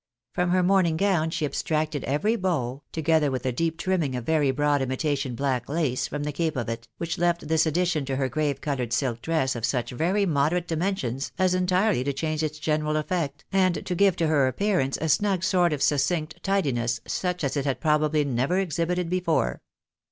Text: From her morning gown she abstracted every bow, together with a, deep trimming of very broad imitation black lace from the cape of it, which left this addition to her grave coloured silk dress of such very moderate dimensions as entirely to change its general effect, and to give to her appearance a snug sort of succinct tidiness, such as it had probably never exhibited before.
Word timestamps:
From 0.33 0.49
her 0.49 0.63
morning 0.63 0.97
gown 0.97 1.29
she 1.29 1.45
abstracted 1.45 2.03
every 2.05 2.35
bow, 2.35 2.81
together 2.91 3.29
with 3.29 3.45
a, 3.45 3.51
deep 3.51 3.77
trimming 3.77 4.15
of 4.15 4.25
very 4.25 4.49
broad 4.49 4.81
imitation 4.81 5.35
black 5.35 5.69
lace 5.69 6.07
from 6.07 6.23
the 6.23 6.31
cape 6.31 6.55
of 6.55 6.67
it, 6.69 6.87
which 6.97 7.19
left 7.19 7.47
this 7.47 7.67
addition 7.67 8.03
to 8.05 8.15
her 8.15 8.27
grave 8.27 8.61
coloured 8.61 8.93
silk 8.93 9.21
dress 9.21 9.55
of 9.55 9.63
such 9.63 9.91
very 9.91 10.25
moderate 10.25 10.67
dimensions 10.67 11.31
as 11.37 11.53
entirely 11.53 12.03
to 12.03 12.13
change 12.13 12.41
its 12.41 12.57
general 12.57 12.95
effect, 12.97 13.45
and 13.51 13.85
to 13.85 13.93
give 13.93 14.15
to 14.15 14.25
her 14.25 14.47
appearance 14.47 14.97
a 14.99 15.07
snug 15.07 15.43
sort 15.43 15.71
of 15.71 15.83
succinct 15.83 16.41
tidiness, 16.41 16.99
such 17.05 17.43
as 17.43 17.55
it 17.55 17.65
had 17.65 17.79
probably 17.79 18.23
never 18.25 18.57
exhibited 18.57 19.07
before. 19.07 19.61